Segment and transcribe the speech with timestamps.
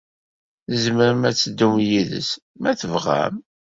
[0.71, 2.29] Tzemrem ad teddum yid-s,
[2.61, 3.35] ma tebɣam.